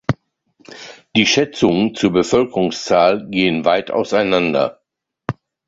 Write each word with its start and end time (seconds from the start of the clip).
Die 1.15 1.27
Schätzungen 1.27 1.93
zur 1.93 2.11
Bevölkerungszahl 2.11 3.27
gehen 3.29 3.65
weit 3.65 3.91
auseinander. 3.91 4.81